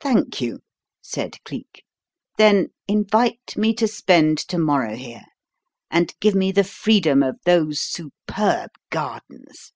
[0.00, 0.60] "Thank you,"
[1.02, 1.84] said Cleek.
[2.38, 5.26] "Then invite me to spend to morrow here,
[5.90, 9.74] and give me the freedom of those superb gardens.